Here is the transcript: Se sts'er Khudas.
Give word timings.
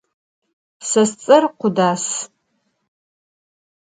Se 0.89 1.01
sts'er 1.09 1.43
Khudas. 1.59 2.05